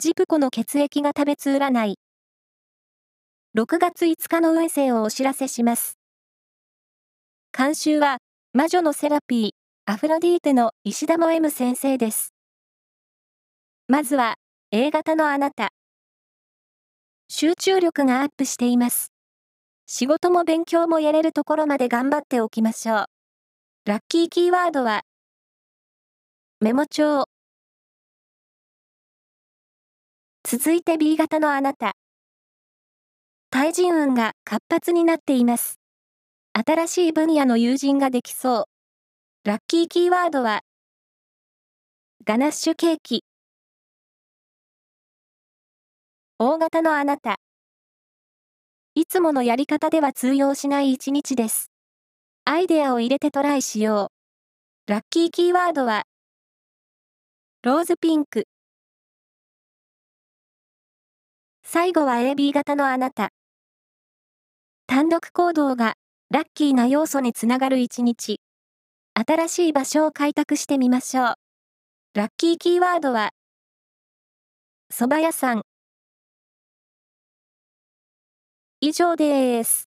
[0.00, 1.98] ジプコの血液が食べつ占い。
[3.54, 5.98] 6月5日の運勢をお知らせします。
[7.54, 8.16] 監修は、
[8.54, 9.50] 魔女のセラピー、
[9.84, 12.32] アフロディーテの石田も M 先生です。
[13.88, 14.36] まずは、
[14.70, 15.68] A 型のあなた。
[17.28, 19.12] 集中力がアップしています。
[19.84, 23.04] 仕事も勉強もやれるところまで頑張っておきましょう。
[23.84, 25.02] ラッキーキーワードは、
[26.60, 27.24] メモ帳。
[30.52, 31.92] 続いて B 型のあなた。
[33.50, 35.78] 対人運が活発になっています。
[36.52, 38.64] 新しい分野の友人ができそう。
[39.48, 40.62] ラッキーキーワードは、
[42.24, 43.22] ガナッシュケーキ。
[46.40, 47.36] 大型のあなた。
[48.96, 51.70] いつものやり方では通用しない一日です。
[52.44, 54.10] アイデアを入れてトライしよ
[54.88, 54.90] う。
[54.90, 56.06] ラッキーキーワードは、
[57.62, 58.48] ローズピンク。
[61.72, 63.30] 最後は AB 型のあなた。
[64.88, 65.94] 単独行動が
[66.28, 68.40] ラッキーな要素につながる一日。
[69.14, 71.34] 新しい場所を開拓してみましょう。
[72.14, 73.30] ラッキーキーワードは、
[74.92, 75.62] 蕎麦屋さん。
[78.80, 79.89] 以上です。